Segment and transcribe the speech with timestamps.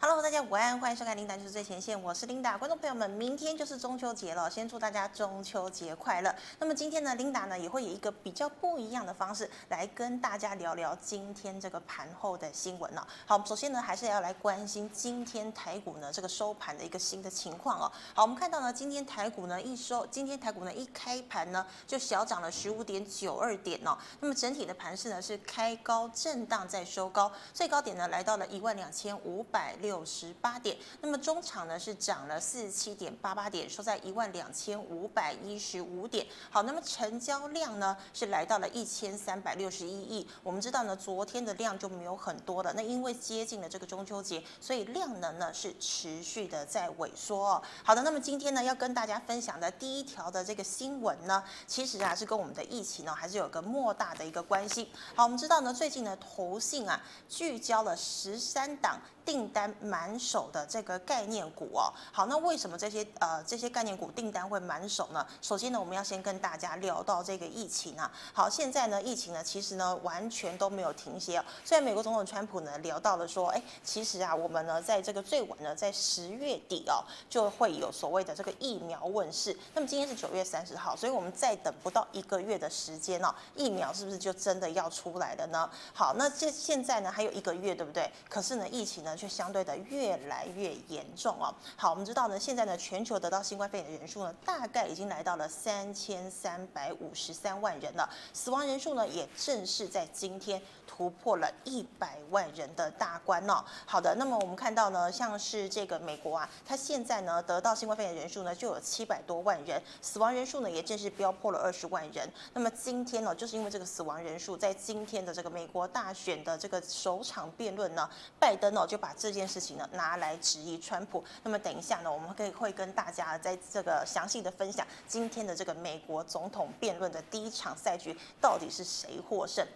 [0.00, 2.56] Hello，大家午安，欢迎收看《琳达就是最前线》，我是琳达。
[2.56, 6.32] 观众朋友们，明天就是中秋节了，先祝大家中秋节快乐。
[6.60, 13.04] 那么今天呢，琳达呢也会以一个比较不一样的方式来跟大家聊聊今天这个盘后的新闻了。
[13.26, 17.90] 好，首先呢还是要来关心今天台股呢这个收盘的一个新的情况哦。
[18.14, 23.98] 好，我们看到呢今天台股呢一收，今天台股呢一开盘呢就小涨了十五点九二点哦。
[24.20, 29.87] 那么整体的盘势呢是开高震荡再收高，最高点呢来到了一万两千五百六。
[29.88, 36.26] 六十八点，那么中场呢是涨了四十七点八八点，收在一万两千五百一十五点。
[36.50, 40.28] 好，那么成交量呢是来到了一千三百六十一亿。
[40.42, 47.62] 我们知道呢，昨天的量就没有很多了，那因为接近了这个中秋节，所以量能呢是持续的在萎缩哦。
[47.82, 54.92] 好的，那么今天呢要跟大家分享的第一条的这个新闻呢，其实啊是跟我们的疫情呢还是有个莫大的一个关系。
[55.14, 59.00] 好，我们知道呢，最近呢投信啊聚焦了十三档。
[59.28, 65.26] 订单满手的这个概念股哦，好，那为什么这些呃这些概念股订单会满手呢？
[65.42, 68.10] 首先呢，我们要先跟大家聊到这个疫情啊。
[68.32, 71.44] 好，现在呢，疫情呢其实呢完全都没有停歇哦。
[71.62, 79.54] 虽然美国总统川普呢聊到了说，哎，其实啊，我们呢在这个最晚呢在十月底哦就会有所谓的这个疫苗问世。
[79.74, 85.68] 那么今天是九月三十号，所以我们再等不到一个月的时间哦，疫苗是不是就真的要出来了呢？
[85.92, 88.10] 好，那这现在呢还有一个月，对不对？
[88.30, 89.17] 可是呢，疫情呢。
[89.18, 91.52] 却相对的越来越严重哦。
[91.76, 98.08] 好，我们知道呢，现在呢，全球得到新冠肺炎的人数呢，大概已经来到了三千三百五十三万人了。
[98.32, 100.62] 死亡人数呢，也正是在今天
[100.98, 103.64] 突破了一百万人的大关哦。
[103.86, 112.28] 好的，那么我们看到呢，像是这个美国啊，它现在呢，得到新冠肺炎人数呢，就有七百多万人，死亡人数呢，也正式飙破了二十万人。
[112.52, 129.66] 那么今天呢，就是因为这个死亡人数，在今天的这个美国大选的这个首场辩论呢，拜登呢，就把把这件事情呢拿来质疑川普，那么等一下呢，我们可以会跟大家在这个详细的分享今天的这个美国总统辩论的第一场赛局到底是谁获胜。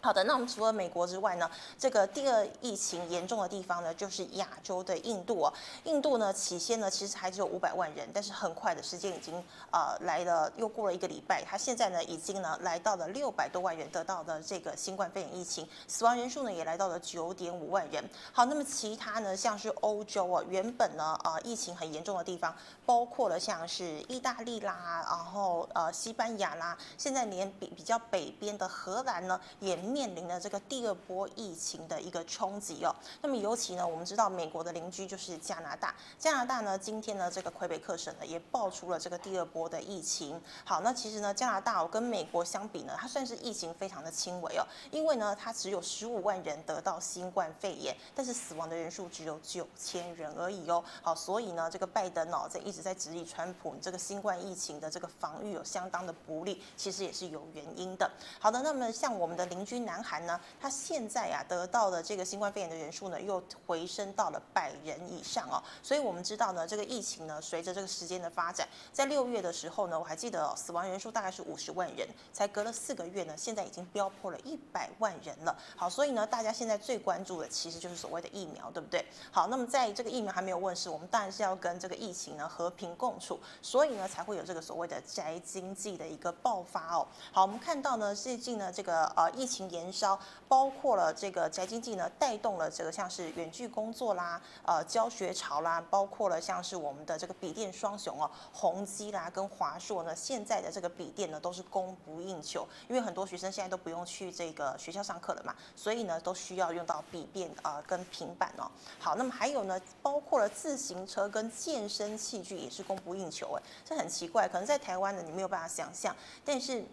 [0.00, 5.52] 好的，那我们除了美国之外呢，这个第二疫情严重的地方呢，就是亚洲的印度哦。
[5.82, 9.34] 印度呢，起先呢其实还只有五百万人，但是很快的时间已经
[9.72, 18.04] 呃来了，又过了一个礼拜，它现在呢已经呢来到了六百多万人得到的这个新冠肺炎疫情，死亡人数呢也来到了九点五万人。
[18.32, 29.85] 好，那么其他呢，像是欧洲啊，原本呢呃疫情很严重的地方，包括了像是意大利啦，然后呃西班牙啦，现在连比比较北边的荷兰呢也。
[29.86, 40.40] 面临了这个第二波疫情的一个冲击哦，那么尤其呢，我们知道美国的邻居就是加拿大，加拿大呢，今天呢，这个魁北克省呢也爆出了这个第二波的疫情。
[40.64, 50.82] 好，那其实呢，加拿大哦跟美国相比呢，它算是疫情非常的轻微哦，因为呢，它只有十五万人得到新冠肺炎，但是死亡的人数只有九千人而已哦。
[51.02, 58.10] 好，所以呢，这个拜登哦在一直在质疑川普这个新冠疫情的这个防御有相当的不利，其实也是有原因的。
[58.40, 59.75] 好的，那么像我们的邻居。
[59.80, 65.62] 南韩呢，它现在啊得到的这个新冠肺炎的人数呢，又回升到了百人以上哦。
[65.82, 75.54] 所以我们知道呢，这个疫情呢，随着这个时间的发展，在六月的时候呢，我还记得哦，死亡人数大概是五十万人，才隔了四个月呢，现在已经飙破了一百万人了。
[75.76, 79.04] 好，所以呢，大家现在最关注的其实就是所谓的疫苗，对不对？
[79.30, 87.06] 好，那么在这个疫苗还没有问世，我们当然是要跟这个疫情呢和平共处，所以呢，才会有这个所谓的宅经济的一个爆发哦。
[87.30, 89.65] 好，我们看到呢，最近呢，这个呃疫情。
[89.70, 90.18] 延烧
[90.48, 108.70] 包括了这个宅经济呢，带动了这个像是远距工作啦，呃教学潮啦，包括了像是我们的这个笔电双雄哦，宏基啦跟华硕呢，现在的这个笔电呢都是供不应求，因为很多学生现在都不用去这个学校上课了嘛，所以呢都需要用到笔电啊、跟平板哦。
[108.98, 116.84] 好，那么还有呢，包括了自行车跟健身器具也是供不应求哎，这很奇怪，可能在台湾呢你没有办法想象，但是。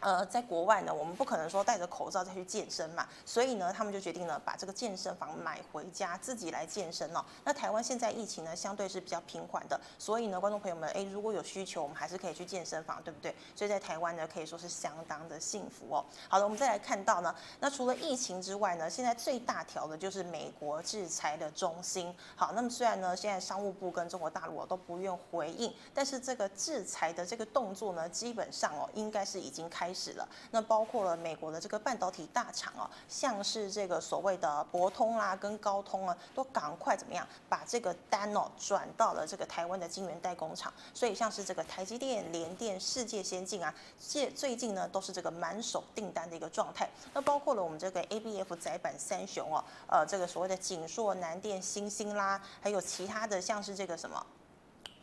[0.00, 7.24] 呃，在国外呢，我们不可能说戴着口罩再去健身嘛，所以呢，他们就决定了把这个健身房买回家，自己来健身哦。
[7.44, 13.34] 那台湾现在疫情呢，相对是比较平缓的，所以呢，观众朋友们，诶，如果有需求，我们还是可以去健身房，对不对？
[13.54, 16.04] 所以在台湾呢，可以说是相当的幸福哦。
[16.28, 22.14] 好了，我们再来看到呢，那除了疫情之外呢，现在最大条的就是美国制裁的中心。
[22.36, 29.85] 好，那么虽然呢，现在商务部跟中国大陆都不愿回应，但是这个制裁的这个动作呢，基本上哦，应该是已经开。
[29.86, 30.28] 开始了。
[30.50, 40.72] 那包括了美国的这个半导体大厂哦，像是这个所谓的博通啦、啊、跟高通啊，都赶快怎么样把这个单哦转到了这个台湾的晶圆代工厂。
[40.92, 43.72] 所以像是这个台积电、联电、世界先进啊，
[44.08, 46.90] 这最近呢都是这个满手订单的一个状态。
[47.14, 54.26] 那包括了我们这个 ABF 载板三雄哦，呃，这个所谓的景硕、南电、欣兴啦，还有其他的像是这个什么。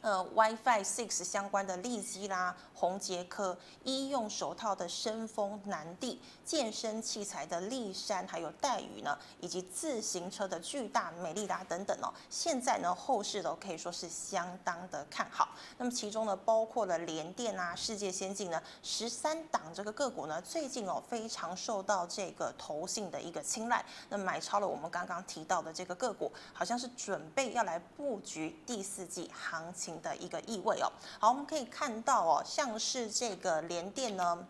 [0.03, 12.13] 呃，WiFi Six 相关的利基啦、宏捷科、医用手套的深丰、南帝、健身器材的力山，还有戴宇呢，以及自行车的巨大、美利达等等哦。
[12.29, 15.47] 现在呢，后市都可以说是相当的看好。
[15.77, 34.45] 那么其中呢，包括了联电啊、世界先进呢，十三档这个个股呢，最近哦非常受到这个投信的一个青睐，那买超了我们刚刚提到的这个个股，好像是准备要来布局第四季行情的一个意味哦，好，我们可以看到哦，像是这个联电呢。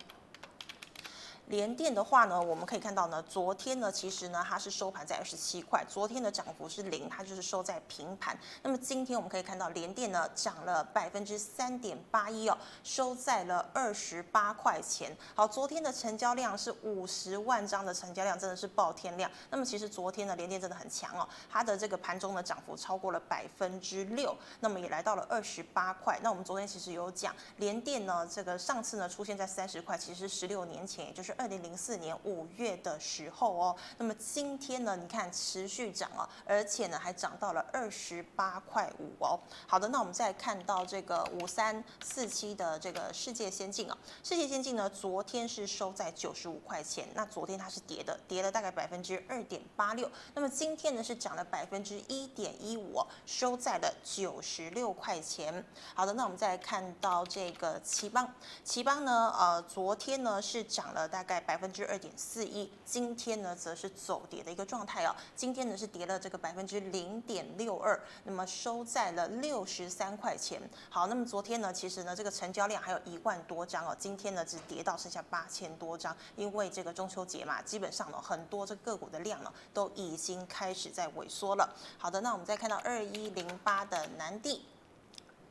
[1.47, 8.35] 联电的话呢，我们可以看到呢，昨天呢，其实呢，它是收盘在二十七块，昨天的涨幅是零，它就是收在平盘。
[8.61, 15.15] 那么今天我们可以看到联电呢，涨了百分之三点八一哦，收在了二十八块钱。
[15.35, 19.29] 好，昨天的成交量是五十万张的成交量，真的是爆天量。
[19.49, 26.17] 那么其实昨天呢联电真的很强哦，它的这个盘中的涨幅超过了百分之六，那么也来到了二十八块。
[26.23, 31.32] 那我们昨天其实有讲联电呢，这个上次呢出现在三十块，其实十六年前，也就是。
[31.37, 39.39] 二零零四年五月的时候哦，那么今天呢，你看持续涨哦，而且呢还涨到了二十八块五哦。
[39.65, 50.09] 好的，那我们再看到这个五三四七的这个世界先进啊，世界先进呢昨天是收在九十五块钱，那昨天它是跌的，跌了大概百分之二点八六。
[50.35, 55.65] 那么今天呢是涨了百分之一点一五，收在了九十六块钱。
[55.95, 58.31] 好的，那我们再看到这个奇邦，
[58.63, 61.22] 奇邦呢呃昨天呢是涨了大。
[61.23, 65.15] 大概百分之二点四一，今天呢则是走跌的一个状态哦。
[65.37, 70.61] 今天呢是跌了这个百分之零点六二，那么收在了六十三块钱。
[70.89, 81.73] 好，那么昨天呢，其实呢这个成交量还有一万多张哦，今天呢只跌到剩下八千多张，因为这个中秋节嘛，基本上呢很多这个个股的量呢都已经开始在萎缩了。
[81.97, 84.65] 好的，那我们再看到二一零八的南帝。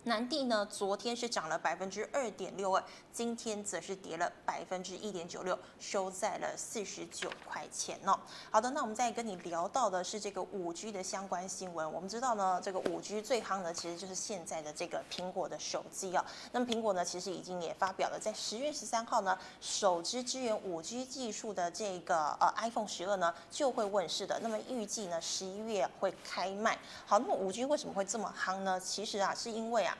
[0.04, 2.82] 南帝呢，昨天是涨了百分之二点六二，
[3.12, 8.18] 今天则是跌了百分之一点九六，收在了四十九块钱哦。
[8.50, 11.92] 好的，那我们再跟你聊到的是这个五 G 的相关新闻。
[11.92, 16.24] 我们知道呢，这个五 G 最夯的其实就是现在的这个苹果的手机啊。
[16.50, 24.40] 那么苹果呢，其实已经也发表了，在十月十三号呢，首支支援五 G 技术的这个呃 iPhone 十二呢就会问世的。
[24.42, 26.76] 那么预计呢十一月会开卖。
[27.06, 28.80] 好，那么五 G 为什么会这么夯呢？
[28.80, 29.91] 其实啊，是因为啊。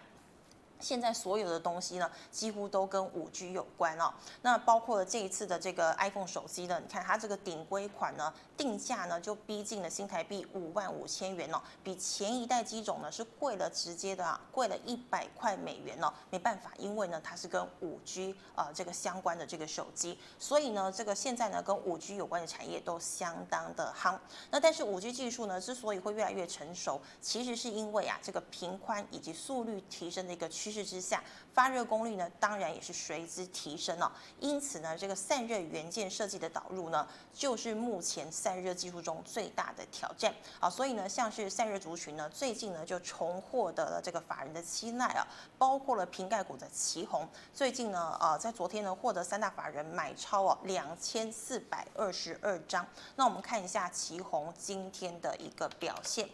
[0.83, 4.13] 现在所有的东西呢，几乎都跟五 G 有关哦。
[4.43, 16.13] 那包括了这一次的这个 iPhone 手机呢，你看它这个顶规款呢，定价呢就逼近了新台币五万五千元哦，比前一代机种呢是贵了直接的啊，贵了一百块美元哦。
[16.31, 24.19] 没办法，因为呢它是跟五 G 呃这个相关的这个手机，所以呢这个现在呢跟五 G 有关的产业都相当的夯。
[24.51, 30.83] 那但是五 G 技术呢之所以会越来越成熟，其实是因为啊这个频宽以及速率提升的一个趋势。
[30.83, 31.23] 之下，
[31.55, 34.13] 发热功率呢，当然也是随之提升了。
[34.41, 40.69] 因此呢，这个散热元件设计的导入呢，就是目前散热技术中最大的挑战啊。
[40.69, 45.27] 所以呢，像是散热族群呢，最近呢就重获得了这个法人的青睐啊，
[45.57, 52.87] 包括了瓶盖股的奇红，最近呢，呃，在昨天呢获得三大法人买超哦两千四百二十二张。
[53.15, 56.29] 那我们看一下奇红今天的一个表现。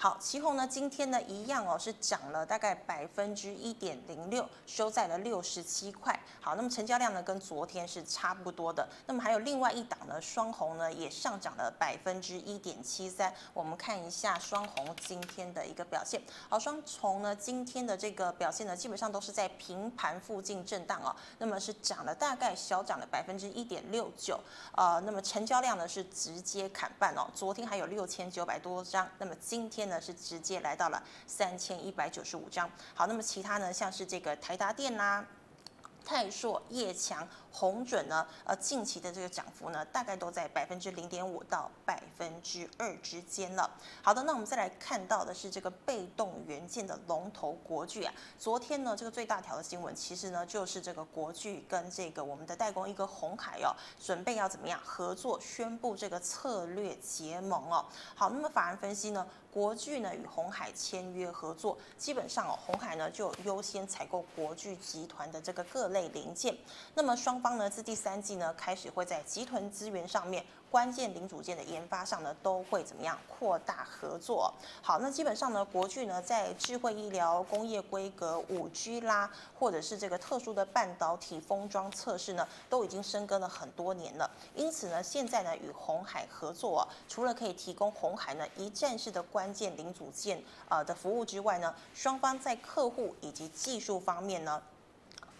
[0.00, 6.16] 好，奇鋐呢，今天呢一样哦，是涨了大概百分之一点零六，收在了六十七块。
[6.40, 8.88] 好，那么成交量呢跟昨天是差不多的。
[9.06, 13.34] 那么还有另外一档呢，双红呢也上涨了百分之一点七三。
[13.52, 16.22] 我们看一下双红今天的一个表现。
[16.48, 21.12] 好，双红呢今天的这个表现呢，基本上都是在平盘附近震荡哦。
[21.38, 24.38] 那么是涨了大概小涨了百分之一点六九。
[24.76, 27.26] 呃，那么成交量呢是直接砍半哦。
[27.34, 29.87] 昨天还有六千九百多张，那么今天。
[29.88, 32.70] 呢是直接来到了三千一百九十五张。
[32.94, 35.24] 好，那么其他呢，像是这个台达电啦、
[36.04, 37.26] 泰硕、业强。
[37.52, 43.70] 红准呢，呃，近期的这个涨幅呢，大概都在百分之零点五到百分之二之间了。
[44.02, 48.12] 好的，那我们再来看到的是这个被动元件的龙头国巨啊。
[48.38, 57.84] 昨天呢，这个最大条的新闻其实呢，就是这个国巨跟这个我们的代工一个红海哦，准备要怎么样合作，宣布这个策略结盟哦。
[58.14, 66.56] 好，那么法人分析呢，国巨呢与红海签约合作，基本上哦，红海呢就优先采购国巨集团的这个各类零件。
[66.94, 70.44] 那么双方呢，自第三季呢开始会在集团资源上面。
[70.70, 74.52] 关键零组件的研发上呢，都会怎么样扩大合作？
[74.82, 84.30] 好，那基本上呢，国巨呢在智慧医疗、工业规格、五 G 啦，或者是这个特殊的半导体封装测试呢，都已经深耕了很多年了。
[84.54, 94.62] 因此呢，现在呢与鸿海合作，除了可以提供鸿海呢一站式的关键零组件呃的服务之外呢，双方在客户以及技术方面呢。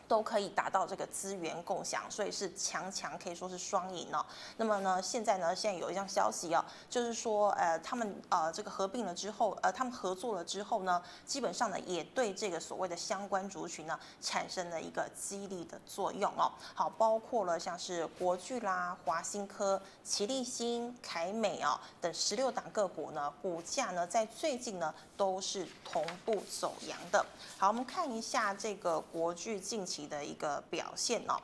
[0.08, 4.24] 都可以达到这个资源共享，所以是强强可以说是双赢哦。
[4.56, 16.50] 那么呢，现在呢，现在有一项消息哦，就是说，呃，他们呃这个合并了之后，呃，他们合作了之后呢，基本上呢，也对这个所谓的相关族群呢，产生了一个激励的作用哦。
[16.74, 27.24] 好，包括了像是国巨啦、华新科、奇力新、凯美啊等十六档个股呢，股价呢在最近呢都是同步走扬的。
[27.58, 31.40] 好，我们看一下这个国巨近期的一个表现哦。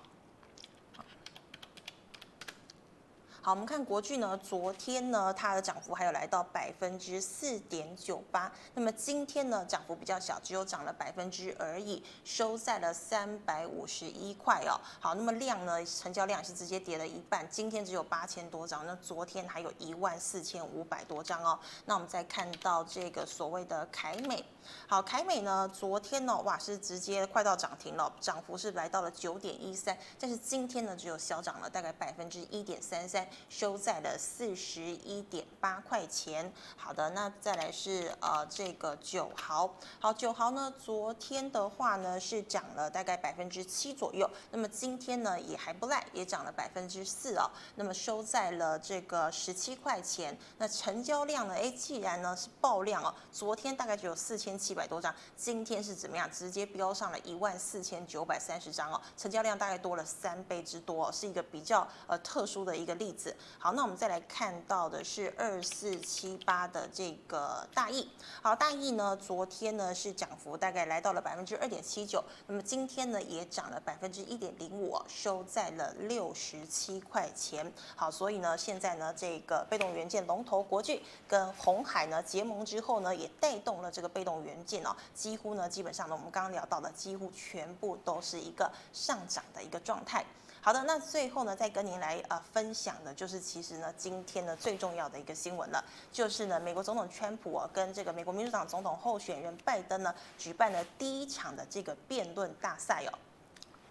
[3.44, 8.50] 好，我们看国巨呢，昨天呢，它的涨幅还有来到百分之四点九八。
[8.72, 14.80] 那么今天呢，涨幅比较小，只有涨了百分之而已，收在了三百五十一块哦。
[14.98, 21.60] 好，那么量呢，成交量是直接跌了一半，今天只有八千多张，那昨天还有一万四千五百多张哦。
[21.84, 24.42] 那我们再看到这个所谓的凯美，
[24.86, 33.28] 好，凯美呢，昨天呢，哇，是直接快到涨停了，涨幅是来到了九点一三，但是今天呢，只有小涨了大概百分之一点三三。
[33.49, 36.53] 收在了四十一点八块钱。
[36.76, 50.37] 好的，那再来是呃这个九豪，好，九豪呢，昨天的话呢是涨了大概百分之七左右，那么今天呢也还不赖，也涨了百分之四哦，那么收在了这个十七块钱。
[50.59, 56.29] 那成交量呢，哎，既然呢是爆量哦，昨天大概只有四千七百多张，今天是怎么样？
[56.31, 63.24] 直接飙上了一万四千九百三十张哦，成交量大概多了三倍之多哦，是一个比较呃特殊的一个例子。
[63.59, 68.11] 好，那我们再来看到的是二四七八的这个大亿。
[68.43, 77.71] 好，大亿呢，昨天呢是涨幅大概来到了百分之二点七九，那么今天呢也涨了百分之一点零五，收在了六十七块钱。
[77.95, 90.25] 好，所以呢现在呢这个被动元件龙头国巨跟鸿海呢结盟之后呢，也带动了这个被动元件哦，几乎呢基本上呢我们刚刚聊到的几乎全部都是一个上涨的一个状态。
[90.64, 103.12] 好的，那最后呢，再跟您来呃分享的，就是其实呢，今天呢最重要的一个新闻了，就是呢，美国总统川普啊，跟这个美国民主党总统候选人拜登呢，举办的第一场的这个辩论大赛哦。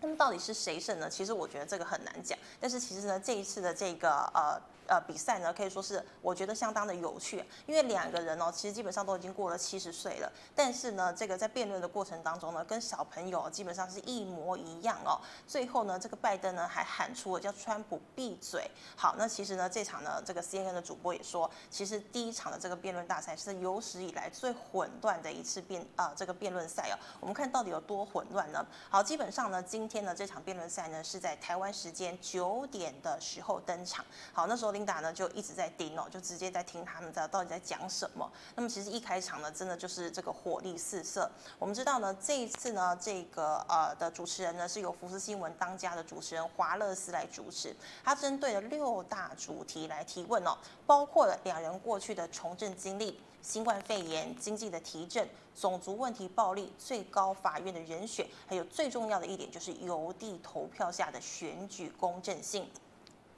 [0.01, 1.07] 那么到底是谁胜呢？
[1.07, 4.59] 其实我觉得这个很难讲，但是其实呢，这一次的这个呃。
[4.87, 15.17] 呃，比赛呢可以说是我觉得相当的有趣，因为两个人哦，其实基本上都已经过了七十岁了，但是呢，这个在辩论的过程当中呢，跟小朋友基本上是一模一样哦。
[15.47, 18.69] 最后呢，这个拜登呢还喊出了叫川普闭嘴。
[18.97, 26.99] 好，那其实呢，这场呢，这个 CNN 的主播也说，其实第一场的这个辩论大赛是有史以来最混乱的一次辩啊、呃、这个辩论赛哦。
[27.21, 28.65] 我们看到底有多混乱呢？
[28.89, 34.03] 好，基本上呢，今天呢这场辩论赛呢是在台湾时间九点的时候登场。
[34.33, 34.73] 好，那时候。
[34.85, 38.31] 达呢就一直在盯哦，就直接在听他们在到底在讲什么。
[38.55, 41.29] 那么其实一开场呢，真的就是这个火力四射。
[41.59, 47.75] 我们知道呢，这一次呢，这个呃的主持人呢是由福斯新闻当家的主持人华勒斯来主持。
[48.03, 62.69] 他针对了六大主题来提问哦，包括了两人过去的从政经历、新冠肺炎、经济的提振、种族问题暴力、最高法院的人选，还有最重要的一点就是邮递投票下的选举公正性。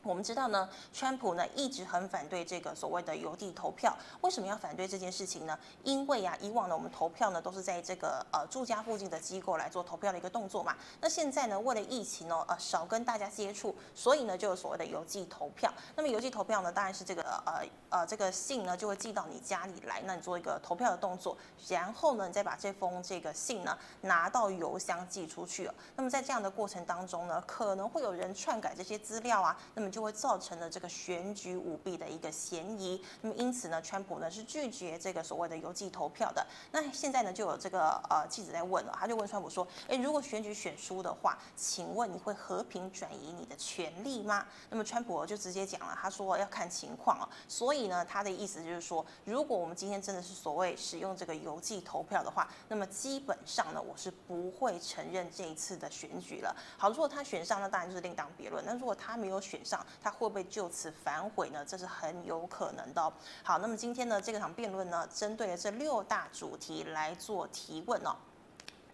[0.05, 3.97] 我们知道呢，川普呢一直很反对这个所谓的邮递投票。
[4.21, 5.57] 为什么要反对这件事情呢？
[5.83, 10.75] 因为呀，以往呢我们投票呢都是在这个呃住家附近的机构来做投票的一个动作嘛。
[11.01, 15.73] 那现在呢，为了疫情呢，呃少跟大家接触，所以呢就有所谓的邮寄投票。
[15.95, 21.35] 那么邮寄投票呢，当然是这个呃呃这个信呢就会寄到你家里来，那你做一个投票的动作，
[21.67, 25.67] 然后呢你再把这封这个信呢拿到邮箱寄出去。
[25.95, 29.89] 那么在这样的过程当中呢，可能会有人篡改这些资料啊，那么。
[29.95, 33.01] 就会造成了这个选举舞弊的一个嫌疑。
[33.21, 36.45] 那么因此呢，川普呢是拒绝这个所谓的邮寄投票的。
[36.73, 47.29] 那现在呢就有这个呃记者在问了，他就问川普说：“诶，如果选举选输的话，请问你会和平转移你的权利吗？”那么川普就直接讲了，他说要看情况啊。
[47.47, 56.53] 所以呢，他的意思就是说，如果我们今天真的是所谓使用这个邮寄投票的话，那么基本上呢，我是不会承认这一次的选举了。
[56.77, 58.61] 好，如果他选上，那当然就是另当别论。
[58.65, 61.63] 那如果他没有选上，他会不会就此反悔呢？
[61.65, 63.13] 这是很有可能的。
[63.43, 68.15] 好，那么今天呢，这个场辩论呢，针对了这六大主题来做提问哦。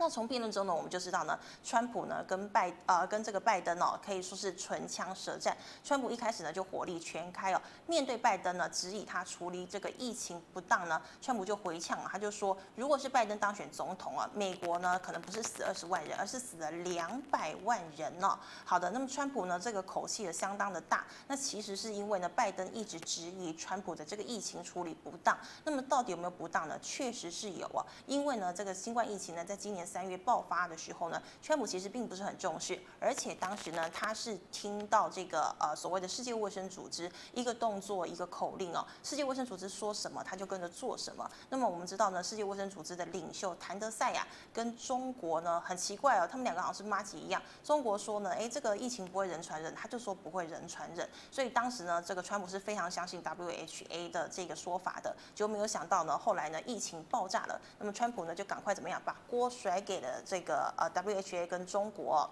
[0.02, 5.56] 那从辩论中呢，我们就知道呢，川普呢跟拜呃跟这个拜登哦，可以说是唇枪舌战。
[5.84, 18.40] 川普一开始呢就火力全开哦，面对拜登呢质疑他处理这个疫情不当呢，川普就回呛了，他就说，如果是拜登当选总统啊，美国呢可能不是死二十万人，而是死了两百万人呢、哦。
[18.66, 26.76] 好的，那么川普呢这个口气也相当的大，那其实是因为呢拜登一直质疑川普的这个疫情处理不当，那么到底有没有不当呢？
[26.82, 29.88] 确实是有啊，因为呢这个新冠疫情呢在今年。
[29.92, 41.30] 三月爆发的时候呢，川普其实并不是很重视，而且当时呢，他是听到这个呃所谓的世界卫生组织一个动作一个口令哦，世界卫生组织说什么他就跟着做什么。
[41.50, 47.42] 那么我们知道呢，世界卫生组织的领袖谭德赛呀，跟中国呢很奇怪哦，他们两个好像是麻吉一样。
[47.62, 51.10] 中国说呢，哎，这个疫情不会人传人，他就说不会人传人。
[51.30, 59.81] 所以当时呢，这个川普是非常相信 WHA 的这个说法的，就没有想到呢，后来呢疫情爆炸了，那么川普呢就赶快怎么样把锅甩。
[59.82, 62.30] 给了这个呃 WHA 跟中国，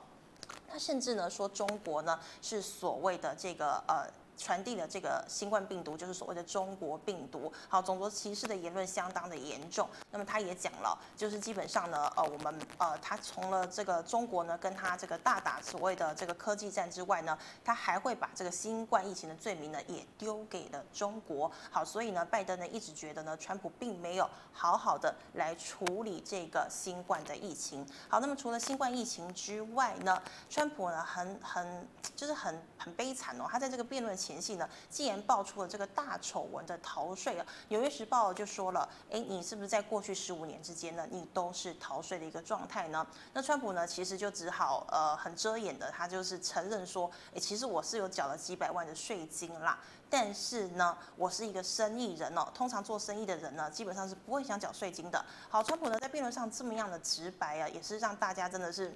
[0.68, 4.08] 他甚至呢说中国呢是所谓的这个呃。
[4.40, 9.88] 传递的这个新冠病毒就是所谓的中国病毒，好，种族歧视的言论相当的严重。
[10.12, 21.52] 那么他也讲了，就是基本上呢，呃，我们呃，他从了这个中国呢，跟他这个大打所谓的这个科技战之外呢，他还会把这个新冠疫情的罪名呢也丢给了中国。
[21.70, 27.86] 好，所以呢，拜登呢一直觉得呢，川普并没有好好的来处理这个新冠的疫情。
[28.08, 34.29] 好，那么除了新冠疫情之外呢，川普呢很很就是很很悲惨哦，他在这个辩论前。
[34.30, 43.06] 前夕呢，既然爆出了这个大丑闻的逃税啊，《纽约时报》就说了，哎，你是不是在过去十五年之间呢，你都是逃税的一个状态呢？
[43.34, 49.80] 那川普呢，其实就只好呃很遮掩的，他就是承认说，哎，其实我是有缴了几百万的税金啦，
[50.12, 55.26] 但是呢，我是一个生意人哦，通常做生意的人呢，基本上是不会想缴税金的。
[55.50, 58.96] 好，川普呢在辩论上这么样的直白啊，也是让大家真的是。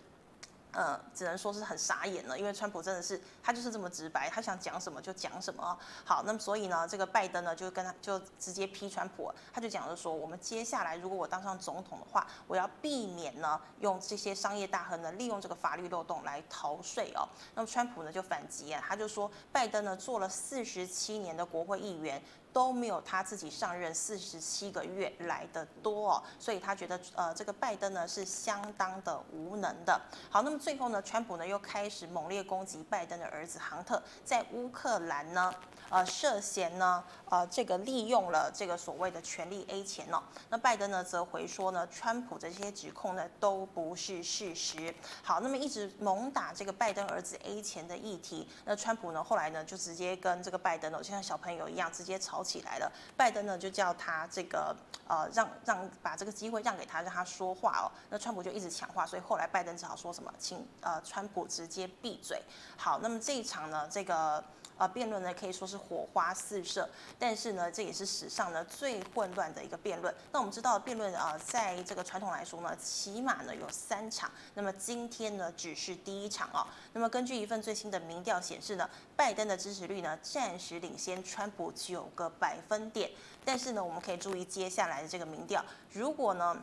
[0.74, 5.78] 呃，只能说是很傻眼了，因为川普真的是他就是这么直白，他想讲什么就讲什么。
[6.04, 17.30] 好，那么所以呢，这个拜登呢就跟他就直接批川普，他就讲了说，我们接下来如果我当上总统的话，我要避免呢用这些商业大亨呢利用这个法律漏洞来逃税哦。
[17.54, 22.22] 那么川普呢就反击啊，他就说拜登呢做了四十七年的国会议员。
[22.54, 30.00] 都没有他自己上任四十七个月来的多哦，所以他觉得呃这个拜登呢是相当的无能的。
[30.30, 35.54] 好，那么最后呢，川普呢又开始猛烈攻击拜登的儿子杭特在乌克兰呢。
[35.90, 40.24] 呃，涉嫌呢，呃，这个利用了这个所谓的权力 A 钱哦。
[40.50, 44.92] 那拜登呢，则回说呢，川普的这些指控呢都不是事实。
[45.22, 48.48] 好，那么一直猛打这个拜登儿子 A 钱的议题。
[48.66, 52.92] 那川普呢，后来呢，就直接跟这个拜登哦，就像小朋友一样，直接吵起来了。
[53.16, 54.76] 拜登呢，就叫他这个
[55.08, 57.86] 呃，让让把这个机会让给他，让他说话哦。
[58.10, 62.42] 那川普就一直抢话，所以后来拜登只好说什么，请呃川普直接闭嘴。
[62.76, 64.44] 好，那么这一场呢，这个。
[64.84, 70.14] 啊，辩论呢可以说是火花四射，但是呢，这也是史上呢最混乱的一个辩论。
[70.34, 74.30] 那我们知道辩论啊，在这个传统来说呢，起码呢有三场。
[74.56, 76.68] 那么今天呢只是第一场哦。
[76.92, 83.10] 那么根据一份最新的民调显示呢，拜登的支持率呢暂时领先川普九个百分点。
[83.46, 86.62] 但是呢，我们可以注意接下来的这个民调，如果呢。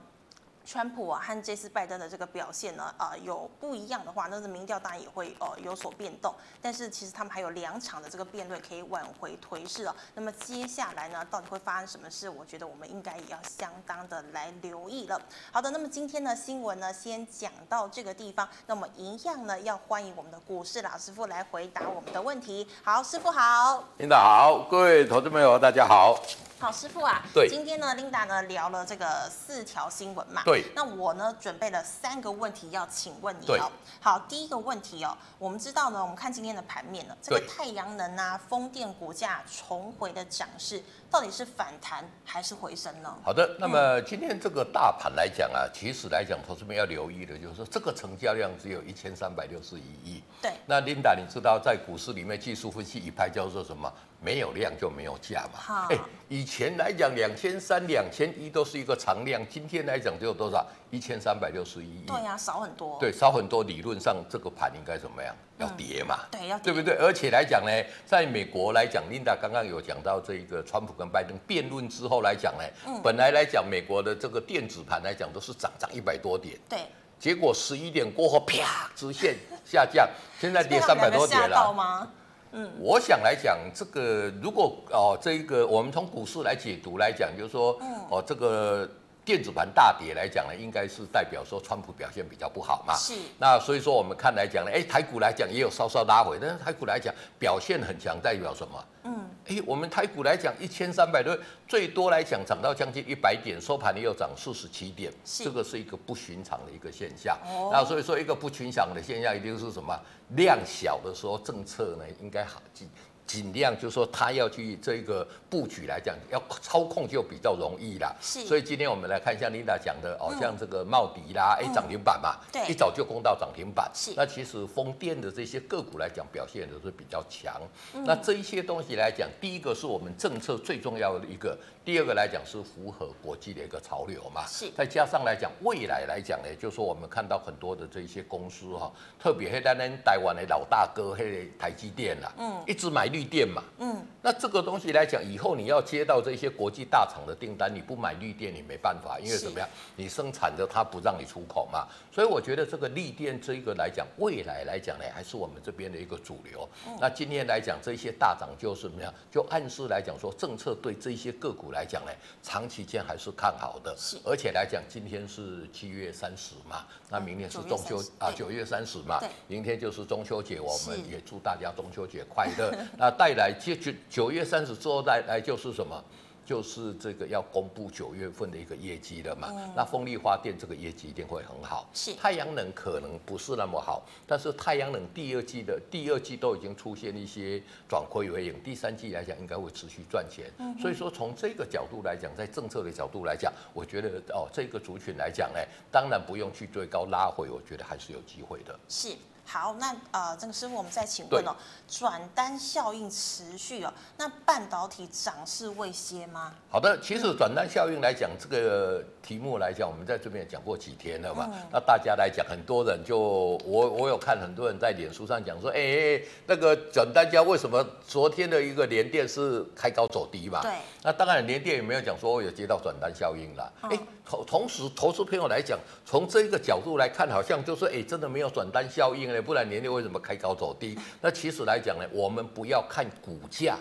[0.70, 6.32] 川普啊和这次拜登的这个表现呢，呃，有不一样的话，那这民调当然也会呃有所变动。
[6.62, 9.92] 但是其实他们还有两场的这个辩论可以挽回颓势了。
[10.14, 12.28] 那么接下来呢，到底会发生什么事？
[12.28, 15.20] 我觉得我们应该也要相当的来留意了。
[15.50, 18.48] 好的，那么今天呢新闻呢先讲到这个地方。
[18.68, 22.64] 那么一样呢要欢迎我们的股市老师傅来回答我们的问题。
[22.84, 23.82] 好，师傅好。
[23.98, 26.16] 领导好，各位投资朋友大家好。
[26.60, 33.46] 好，师傅啊，对，今天呢，Linda 呢聊了这个四条新闻嘛，对，那我呢准备了三个问题要请问你哦。
[33.46, 33.60] 对
[34.02, 43.16] 好，第一个问题哦，我们知道呢，我们看今天的盘面呢，这个太阳能啊、风电股价重回的涨势，到底是反弹还是回升呢？
[43.24, 50.22] 好的，那么今天这个大盘来讲啊，其实来讲，投资们要留意的就是说，这个成交量只有一千三百六十一亿。
[50.42, 53.90] 对，那 Linda，你知道在股市里面技术分析一派叫做什么？
[54.22, 55.58] 没有量就没有价嘛。
[55.58, 60.66] 好，哎，以前来讲两千三、两千一都是一个常量，今天来讲只有多少？
[60.90, 62.04] 一千三百六十一亿。
[62.06, 62.98] 对呀、啊，少很多。
[63.00, 63.64] 对，少很多。
[63.64, 65.34] 理论上这个盘应该怎么样？
[65.56, 66.18] 要跌嘛？
[66.22, 66.72] 嗯、对，要跌。
[66.72, 66.96] 对不对？
[66.96, 67.70] 而且来讲呢，
[68.04, 76.58] 在美国来讲，Linda 刚刚有讲到这一个川普跟拜登辩论之后来讲呢，嗯、本来来讲美国的这个电子盘来讲都是涨涨一百多点。
[76.68, 76.80] 对。
[77.18, 80.08] 结果十一点过后，啪，直线下降，
[80.40, 82.10] 现在跌三百多点了。
[82.52, 87.78] 嗯，我想来讲，这个如果哦，这一个我们从股市来解读来讲，就是说，
[88.10, 88.88] 哦，这个。
[89.22, 92.94] 电子盘大跌来讲呢，应该是代表说川普表现比较不好嘛。
[92.96, 93.12] 是。
[93.38, 98.84] 那所以说我们看来讲呢，哎，台股来讲也有稍稍拉回，但是台股来讲表现很强，代表什么？
[99.04, 99.29] 嗯。
[99.50, 101.36] 哎，我们台股来讲一千三百多，
[101.66, 107.36] 最多来讲涨到将近一百点，收盘又涨四十七点，是这个是一个不寻常的一个现象。
[107.44, 107.68] 哦。
[107.72, 109.92] 那所以说一个不寻常的现象，一定是什么？
[110.36, 112.88] 量小的时候，政策呢应该好记。
[113.30, 118.12] 尽量就是说，他要去这个布局来讲，要操控就比较容易啦。
[118.20, 123.88] 是，所以今天我们来看一下 Linda 讲的，哦，像这个茂迪啦，哎，涨停板嘛，对，一早就攻到涨停板。
[123.94, 127.62] 是，那其实风电的这些个股来讲，表现的是比较强。
[128.04, 134.44] 那这一些东西来讲，第一个是我们政策最重要的一个，第二个来讲是符合国际的一个潮流嘛。
[134.48, 138.90] 是，再加上来讲，未来来讲呢，就是说我们看到很多的这些公司哈，
[139.20, 149.68] 特别是咱台湾的老大哥，嘿，台积电啦，嗯，一直买绿电嘛，嗯，那这个东西来讲，以后你要接到这些国际大厂的订单，你不买绿电你没办法，因为怎么样？
[149.96, 156.68] 你生产的它不让你出口嘛，所以我觉得这个绿电这一个来讲，未来来讲呢，还是我们这边的一个主流。
[157.00, 159.12] 那今天来讲，这些大涨就是怎么样？
[159.30, 163.94] 就暗示来讲说，政策对这些个股来讲呢，长期间还是看好的。
[163.96, 172.70] 是，而且来讲，今天是七月三十嘛，那明天是中秋啊，九月三十嘛，明天就是中秋节，我们也祝大家中秋节快乐。
[173.00, 176.04] 那带来接九九月三十之后带来就是什么？
[176.44, 179.48] 就是这个要公布九月份的一个业绩了嘛。
[179.52, 181.88] 嗯、那风力发电这个业绩一定会很好。
[181.94, 182.12] 是。
[182.14, 190.50] 太阳能可能不是那么好，但是太阳能第二季的第二季都已经出现一些转亏为盈，第三季来讲应该会持续赚钱。
[190.58, 195.60] 嗯、所以说从这个角度来讲，在政策的角度来讲，我觉得哦这个族群来讲呢，
[195.90, 198.78] 当然不用去追高拉回，我觉得还是有机会的。
[198.88, 199.14] 是。
[199.52, 201.50] 好，那呃，这个师傅，我们再请问哦，
[201.88, 206.54] 转对单效应持续哦，那半导体涨势未歇吗？
[206.70, 211.50] 好的，其实转单效应来讲，这个题目来讲，我们在这边也讲过几天了嘛。
[211.52, 220.62] 嗯、那大家来讲，很多人就我我有看很多人在脸书上讲说，哎、欸，那个转单价为什么昨天的一个联电是开高走低嘛？
[220.62, 220.70] 对。
[221.02, 223.72] 那当然联电也没有讲说我有接到转单效应了。
[223.80, 229.40] 哎、嗯，同同时投资朋友来讲，从这个角度来看，好像就是哎、欸，真的没有转单效应嘞。
[229.40, 230.96] 不然年年为什么开高走低？
[231.20, 233.76] 那其实来讲呢，我们不要看股价。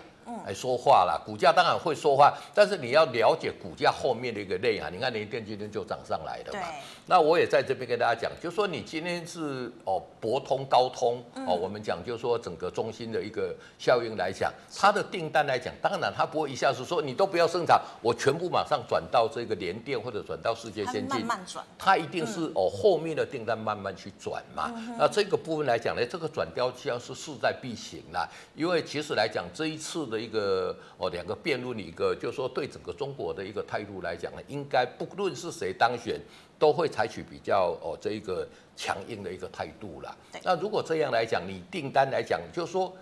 [0.45, 4.93] 来说话了，股价当然会说话，但是你要了解股价后面的一个内涵。
[4.93, 6.67] 你看连电今天就涨上来了嘛。
[7.09, 24.71] 对那我也在这边跟大家讲，就是说你今天是哦博通、高通哦，我们讲就是说整个中心的一个效应来讲，它的订单来讲，当然它不会一下子说你都不要生产，我全部马上转到这个联电或者转到世界先进，慢慢转，它一定是哦后面的订单慢慢去转嘛。
[24.97, 30.19] 那这个部分来讲呢，这个转调将是势在必行啦，因为其实来讲这一次的。
[30.19, 36.19] 一个哦，两个辩论，一个就是说对整个中国的一个态度来讲呢，应该不论是谁当选，
[36.59, 40.15] 都会采取比较哦这一个强硬的一个态度啦。
[40.43, 42.93] 那如果这样来讲，你订单来讲，就是说。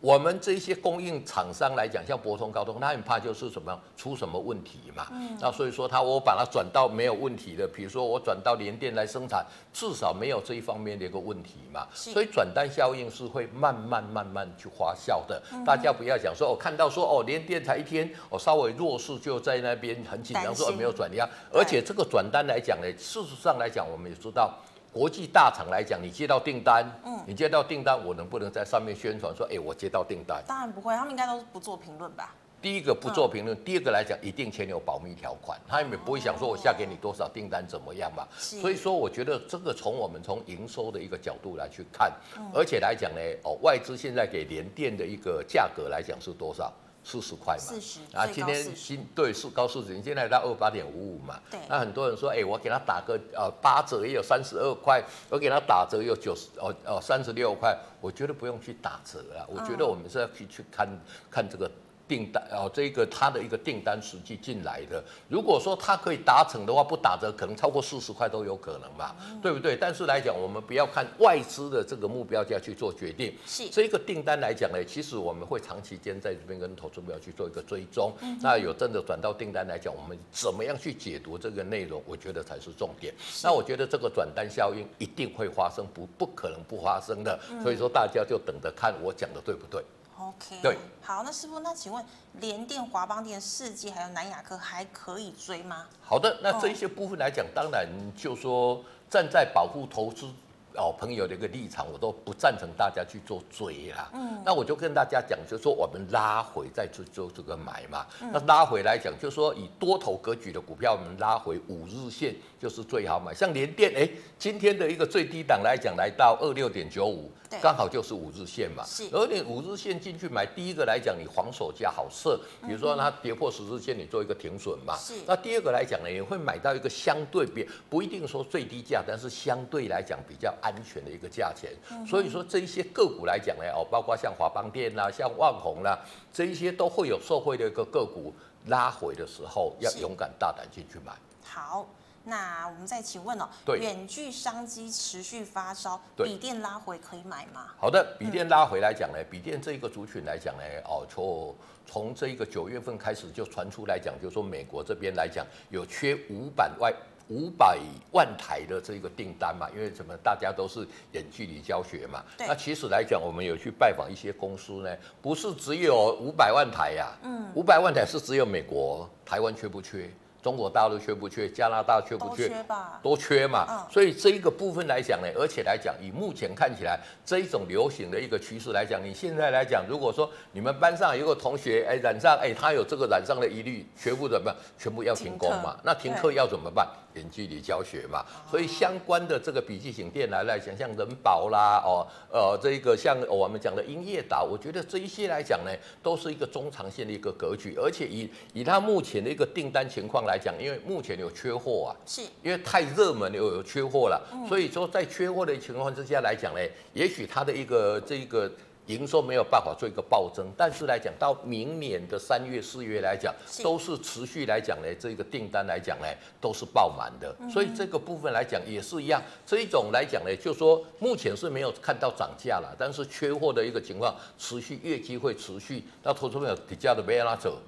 [0.00, 5.06] 我们这些供应厂商来讲，像博通、高通，他很怕就是什么出什么问题嘛。
[5.12, 5.36] 嗯。
[5.38, 11.86] 那所以说，他我把它转到没有问题的，比如说我转到联电来生产，至少没有这一方面的一个问题嘛。
[11.92, 15.42] 所以转单效应是会慢慢慢慢去发酵的。
[15.52, 21.28] 嗯、大家不要讲说，我、哦、看到说哦，联电才一天，我、哦、稍微弱势就在那边很紧张，说哦没有转压。
[21.52, 24.58] 而且这个转单来讲呢，事实上来讲，我们也知道。
[24.92, 30.42] 国际大厂来讲，你接到订单，嗯，你接到订单，我能不能在上面宣传说，哎，我接到订单？
[30.46, 32.34] 当然不会，他们应该都是不做评论吧？
[32.60, 38.26] 第一个不做评论，嗯、第二个来讲，一定签有保密条款，他们也不会想说我下给你多少订单怎么样嘛？
[38.36, 46.70] 是所以说，我觉得这个从我们从营收的一个角度来去看，嗯、而且来讲呢，哦，外资现在给联电的一个价格来讲是多少？
[47.10, 60.88] 四十块嘛，四十啊，今天新对是高数值，你现在到二八点五五嘛，对，那很多人说，哎、欸，我给他打个呃八折也有三十二块，我给他打折有九十哦哦三十六块，我觉得不用去打折了，我觉得我们是要去去看
[61.28, 61.68] 看这个。
[62.10, 69.76] 订单哦，这个他的一个订单实际进来的，如果说他可以达成的话，不打折可能超过四十块都有可能嘛，嗯、对不对？
[69.76, 73.32] 但是来讲，我们不要看外资的这个目标价去做决定。
[73.46, 78.12] 是这个订单来讲呢，其实我们会长期间在这边跟投资目标去做一个追踪。
[78.22, 82.02] 嗯、那有真的转到订单来讲，我们怎么样去解读这个内容？
[82.04, 83.14] 我觉得才是重点。
[83.44, 87.38] 那我觉得这个转单效应一定会发生，不不可能不发生的。
[87.52, 89.80] 嗯、所以说大家就等着看我讲的对不对
[90.20, 92.04] ？OK，对，好，那师傅，那请问
[92.34, 95.86] 联电、华邦电、世纪还有南亚科还可以追吗？
[96.02, 100.30] 好的，那这一些部分来讲，当然就说站在保护投资
[100.76, 104.10] 哦，朋友的一个立场，我都不赞成大家去做追啦。
[104.14, 108.06] 嗯，那我就跟大家讲，就是说我们拉回再去做这个买嘛。
[108.22, 113.34] 嗯、那拉回来讲，就是说以多头格局的股票，我们拉回五日线就是最好买。
[113.34, 117.30] 像联电，哎，今天的一个最低档来讲，来到二六点九五，
[117.60, 118.84] 刚好就是五日线嘛。
[118.84, 122.40] 是，而你五日线进去买，第一个来讲，你防守价好设。
[122.66, 124.96] 比如说它跌破十日线，你做一个停损嘛。
[124.96, 125.14] 是。
[125.26, 131.70] 那第二个来讲呢，也会买到一个相对比不一定说最低价，但是相对来讲比较安全的一个价钱，
[132.06, 135.98] 所以说这一些个股来讲呢，哦，包括像华邦电啦、像万宏啦，
[136.32, 138.32] 这一些都会有受惠的一个个股
[138.66, 141.12] 拉回的时候，要勇敢大胆进去买。
[141.42, 141.86] 好，
[142.24, 147.68] 那我们再请问哦，对，远距商机持续发烧，笔电拉回可以买吗？
[147.78, 151.54] 好的，笔电拉回来讲呢，笔电这一个族群来讲呢，哦，从
[151.86, 156.92] 从这一个九月份开始就传出来讲，就是说美国这边来讲有缺五百万。
[157.30, 157.78] 五百
[158.10, 160.14] 万台的这个订单嘛，因为什么？
[160.22, 162.22] 大家都是远距离教学嘛。
[162.38, 164.90] 那其实来讲，我们有去拜访一些公司呢，
[165.22, 167.22] 不是只有五百万台呀、啊。
[167.22, 167.46] 嗯。
[167.54, 170.10] 五百万台是只有美国，台湾缺不缺？
[170.42, 171.48] 中国大陆缺不缺？
[171.48, 172.48] 加拿大缺不缺？
[172.48, 173.00] 都缺吧。
[173.02, 173.66] 都缺嘛。
[173.70, 173.92] 嗯。
[173.92, 184.56] 所以这一个部分来讲呢，而且来讲，以目前看起来这一种流行的一个趋势来讲，你现在来讲，如果说你们班上有个同学哎染上哎他有这个染上的疑虑，全部怎么样？
[184.76, 185.74] 全部要停工嘛？
[185.74, 185.80] 停。
[185.84, 186.88] 那停课要怎么办？
[187.20, 195.70] 远距离教学嘛，所以相关的这个笔记型电脑来讲，像仁宝啦，哦，呃，这一个像我们讲的英业达，我觉得这一些来讲呢，
[196.02, 206.60] 都是一个中长线的一个格局，而且以以它目前的一个订单情况来讲，因为目前有缺货啊，是因为太热门又有缺货了，所以说在缺货的情况之下来讲呢，
[206.94, 208.50] 也许它的一个这一个。
[208.86, 216.06] 营收没有办法做一个暴增，但是来讲到明年的三月四月来讲，都是持续来讲呢，这个订单来讲呢，
[216.40, 219.22] 都是爆满的，所以这个部分来讲也是一样。
[219.46, 227.58] 这一种来讲呢，就说目前是没有看到涨价了，但是缺货的一个情况持续，业绩会持续，那投资朋友比较的没让他走。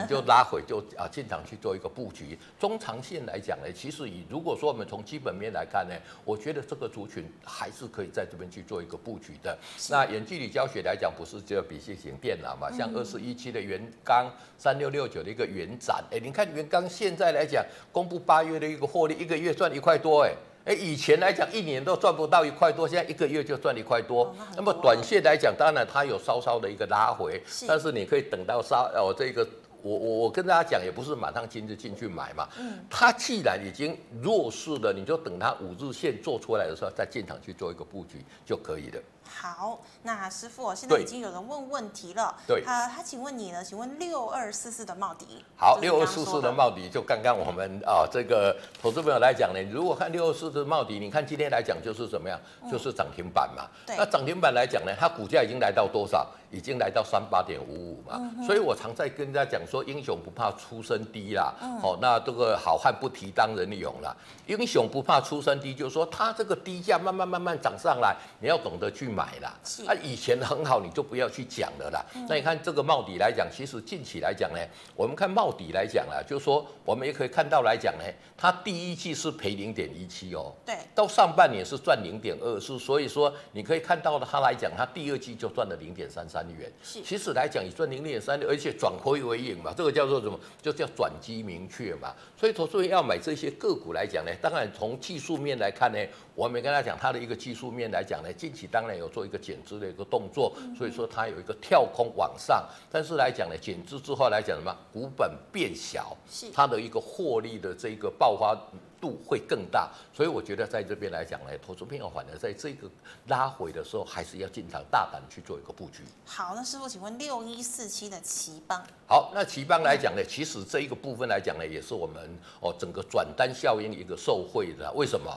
[0.00, 9.56] 你就拉回就啊进场去做一个布局，中长线来讲呢，其实以如果说我们从基本面来看呢，我觉得这个族群还是可以在这边去做一个布局的。
[9.90, 20.32] 那远距离教学来讲，不是只有笔记型电脑嘛，像二四一七的元刚，三六六九的一个元展，哎，你看元刚现在来讲，公布八月的一个获利，一个月赚一块多，哎。
[20.64, 24.24] 哎，以前来讲一年都赚不到一块多，现在一个月就赚一块多。
[24.24, 29.48] 哦、那，那么短线来讲，当然它有稍稍的一个拉回，是但是你可以等到稍哦这个。
[29.82, 32.48] 我我我跟大家讲，也不是马上今日进去买嘛。
[32.58, 32.78] 嗯。
[32.90, 39.00] 它既然已经弱势了，你就等它五日线做出来的时候再进场去做一个布局就可以了。
[39.28, 42.34] 好，那师傅，现在已经有人问问题了。
[42.46, 42.62] 对。
[42.64, 43.62] 他他请问你呢？
[43.62, 45.44] 请问六二四四的茂迪。
[45.56, 52.40] 好，六二四四的茂迪，就刚刚我们啊这个投资朋友来讲呢，如果看六二四四的茂迪，你看今天来讲就是怎么样？
[52.70, 53.64] 就是涨停板嘛。
[53.86, 53.96] 对。
[53.96, 56.26] 那涨停板来讲呢，它股价已经来到多少？
[56.50, 58.16] 已经来到三八点五五嘛。
[58.18, 61.52] 嗯、所以我常在跟大家讲说，英雄不怕出身低啦。
[61.60, 61.78] 嗯。
[61.78, 64.16] 好，那这个好汉不提当人勇啦。
[64.46, 69.58] 英雄不怕出身低，就是说他这个低价慢慢慢慢涨上来，你要懂得去买啦。
[69.64, 69.84] 是。
[69.84, 71.98] 啊，以前很好，你就不要去讲了啦。
[72.14, 74.60] 嗯、那你看这个茂底来讲，其实近期来讲呢，
[74.94, 78.04] 我们看茂底来讲啊，就是说我们也可以看到来讲呢，
[78.36, 80.54] 它第一季是赔零点一七哦。
[80.64, 80.76] 对。
[80.94, 86.70] 到上半年是赚零点二四，所以说你可以看到的，它来讲，它第二季就赚了零点三三元。
[86.82, 87.02] 是。
[87.02, 90.38] 其实来讲，也赚零点三，而且转亏为盈嘛，这个叫做什么？
[90.62, 92.14] 就叫转机明确嘛。
[92.36, 94.30] 所以投资人要买这些个股来讲呢。
[94.40, 95.98] 当然，从技术面来看呢，
[96.34, 106.16] 我们跟他讲，它的一个技术面来讲呢，近期当然有做一个减资的一个动作，所以说它有一个跳空往上，但是来讲呢，减资之后来讲什么，股本变小，
[106.52, 108.56] 它的一个获利的这个爆发
[109.00, 112.90] 度会更大，所以我觉得在这边来讲呢，投资朋友反而在这个
[113.28, 116.02] 拉回的时候，还是要进场大胆去做一个布局。
[116.26, 118.84] 好，那师傅，请问六一四七的奇邦。
[119.06, 122.28] 好，那奇邦来讲呢，其实这一个部分来讲呢，也是我们
[122.60, 124.92] 哦整个转单效应一个受惠的。
[124.94, 125.30] 为什么？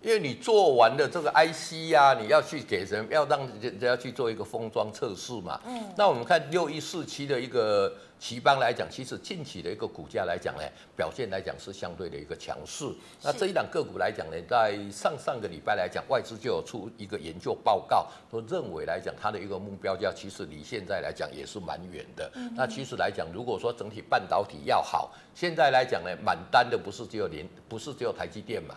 [0.00, 5.60] 因为你做完的这个 IC 呀、啊，你要去给人，要让人家去做一个封装测试嘛。
[5.66, 5.82] 嗯。
[5.96, 10.62] 那我们看六一四七的一个旗邦来讲，其实近期的一个股价来讲呢，
[10.96, 12.86] 表现来讲是相对的一个强势。
[12.86, 22.30] 是那这一档个股来讲呢，在上上个礼拜来讲，外资就有出一个研究报告，说认为来讲它的一个目标价其实离现在来讲也是蛮远的。
[22.36, 22.52] 嗯。
[22.54, 28.76] 那其实来讲，如果说整体半导体要好，现在来讲呢，满单的不是只有联，不是只有台积电嘛。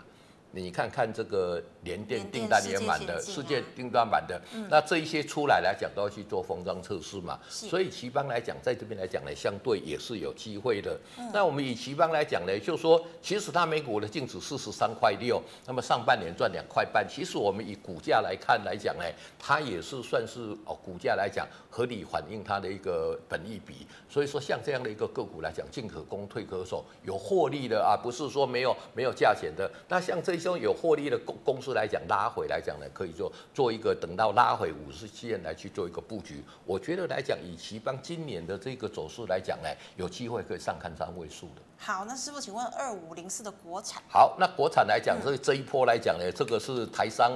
[0.51, 7.39] 你看看这个联电订单也满的，世界订单满的，嗯、那这一些出来来讲都要去做封装测试嘛。
[7.49, 10.99] 所以奇邦来讲，在这边来讲呢，相对也是有机会的。
[11.17, 17.07] 嗯、那我们以奇邦来讲呢，就说其实它每股的净值四十三块六，那么上半年赚两块半。
[17.07, 19.03] 其实我们以股价来看来讲呢，
[19.39, 23.87] 它也是算是哦，股价来讲合理反映它的一个本益比。
[24.09, 29.71] 所以说像这样的一个个股来讲，进可攻退可守，有获利的啊，不是说没有没有价钱的。
[29.87, 36.43] 那像这种有获利的公公司来讲，拉回来讲呢，可以做做一个等到拉回五十线来去做一个布局。
[36.65, 41.61] 我觉得来讲，以奇邦今年的这个走势来讲呢，有机会可以上看三位数的。
[41.77, 44.01] 好，那师傅，请问二五零四的国产？
[44.07, 47.31] 好，那国产来讲，这这一波来讲呢，这个是台商。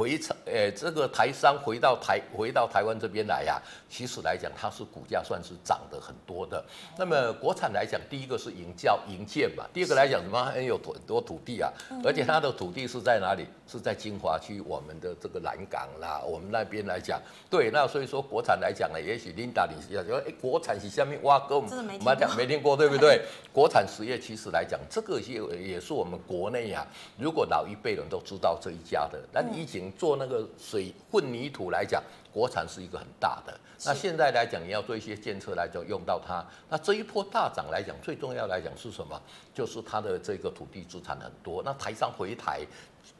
[0.00, 6.64] 回厂，诶，这个台商回到台回到台湾这边来呀、啊，其实来讲它是股价算是涨得很多的。
[6.96, 11.70] 那么国产来讲，第一个是营教营建嘛，第二个来讲什么很有很多土地啊，
[12.02, 13.46] 而且它的土地是在哪里？
[13.66, 23.20] 是在金华区我们的这个南港啦，我们那边来讲，对，那所以说国产来讲呢，也许琳达你要说，哎，国产是下面挖沟，真的没听过，没听过对不对？
[23.52, 25.40] 国产实业其实来讲，这个也
[25.74, 30.00] 也是我们国内呀、啊，如果老一辈人都知道这一家的，那你以前。
[30.00, 33.52] 做那个水混凝土来讲，国产是一个很大的。
[33.84, 36.42] 那现在来讲，你要做一些建设来讲，用到它。
[36.70, 39.20] 那这一波大涨来讲，最重要来讲是什么？
[39.52, 41.62] 就是它的这个土地资产很多。
[41.62, 42.60] 那台商回台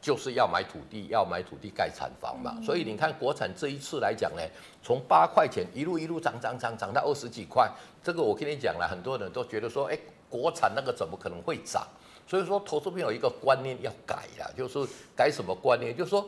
[0.01, 2.59] 就是要买土地，要买土地盖厂房嘛。
[2.65, 4.41] 所以你看国产这一次来讲呢，
[4.81, 7.71] 从八块钱一路一路涨涨涨涨到二十几块。
[8.03, 11.87] 这个我跟你讲了，很多人都觉得说，哎，国产那个怎么可能会涨？
[12.27, 15.95] 所以说，投资朋友有一个观念要改呀，就是改什么观念？
[15.95, 16.27] 就是说。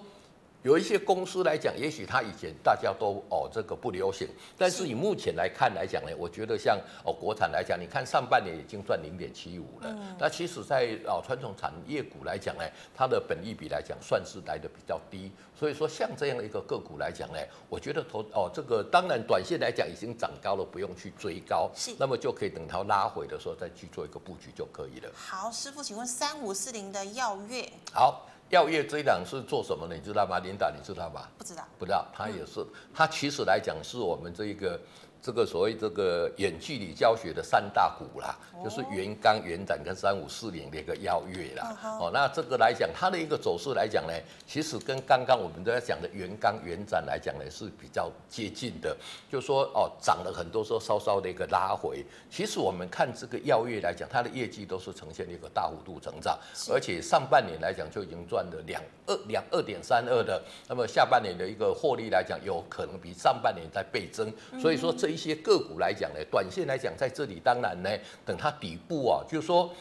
[0.64, 9.90] 有一些公司来讲，也许它以前大家都哦这个不流行，但是以目前来看来讲呢，我觉得像哦国产来讲，你看上半年已经赚零点七五了。
[9.90, 12.64] 嗯、那其实在哦传统产业股来讲呢，
[12.96, 15.30] 它的本益比来讲算是来的比较低。
[15.54, 25.12] 所以说像这样的一个个股来讲呢，我觉得投哦这个当然短线来讲已经涨高了，不用去追高，是那么就可以等它拉回的时候再去做一个布局就可以了。
[25.14, 27.70] 好，师傅，请问三五四零的耀月。
[27.92, 28.30] 好。
[28.54, 29.96] 耀月这一档是做什么的？
[29.96, 30.38] 你知道吗？
[30.38, 31.28] 琳达，你知道吗？
[31.38, 32.06] 不知道，不知道。
[32.14, 32.64] 他也是，
[32.94, 34.80] 他其实来讲是我们这一个。
[35.24, 41.74] 这个所谓这个远距离教学的三大股啦，就是元刚、元展跟三五四零的一个邀约啦。
[41.98, 44.12] 哦，那这个来讲，它的一个走势来讲呢，
[44.46, 48.94] 其实跟刚刚我们都在讲的元刚、元展来讲呢是比较接近的。
[49.32, 52.04] 就是说哦，涨了很多时候稍稍的一个拉回。
[52.30, 56.38] 其实我们看这个耀月来讲，它的业绩都是呈现一个大幅度成长，
[56.70, 64.30] 而且上半年来讲就已经赚了两二两二点三二的，那么下半年的一个获利来讲，有可能比上半年在倍增。
[64.60, 65.13] 所以说这。
[65.14, 67.90] 一些个股来讲呢，短线来讲，在这里当然呢，
[68.26, 69.72] 等它底部啊，就是说，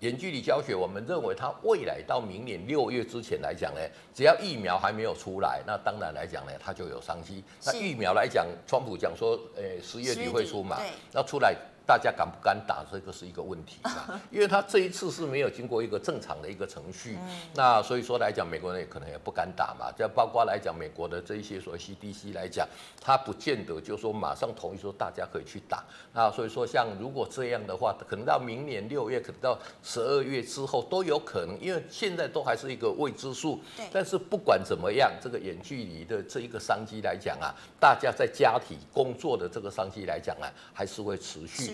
[0.00, 3.80] 远距离教学，我们认为它未来到明年六月之前来讲呢，
[4.12, 7.42] 只要疫苗还没有出来，那当然来讲呢，它就有商机。
[7.64, 10.80] 那疫苗来讲，川普讲说，呃，十月底会出嘛，
[11.12, 11.56] 那出来。
[11.86, 14.20] 大家敢不敢打，这个是一个问题嘛？
[14.32, 17.18] 因为他这一次是没有经过一个正常的一个程序，
[17.54, 19.92] 那所以说来讲，美国人也可能也不敢打嘛。
[19.96, 22.66] 这包括来讲，美国的这一些所谓 CDC 来讲，
[23.00, 25.84] 他不见得就说马上同意说大家可以去打。
[26.14, 33.60] 那所以说，像如果这样的话，可能到明年六月，可能到十二月之后都有可能，因为现在都还是一个未知数。
[33.92, 41.73] 但是不管怎么样，这个远距离的这一个商机来讲啊，大家在家庭工作的这个商机来讲啊，还是会持续。